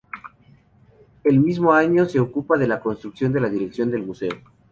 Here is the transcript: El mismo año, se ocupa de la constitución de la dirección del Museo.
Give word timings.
El 1.23 1.39
mismo 1.39 1.71
año, 1.71 2.05
se 2.09 2.19
ocupa 2.19 2.57
de 2.57 2.67
la 2.67 2.79
constitución 2.79 3.31
de 3.33 3.39
la 3.39 3.49
dirección 3.49 3.91
del 3.91 4.01
Museo. 4.03 4.31